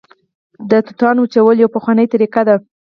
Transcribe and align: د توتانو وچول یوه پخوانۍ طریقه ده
د 0.69 0.71
توتانو 0.87 1.19
وچول 1.23 1.57
یوه 1.63 1.73
پخوانۍ 1.75 2.05
طریقه 2.13 2.41
ده 2.47 2.55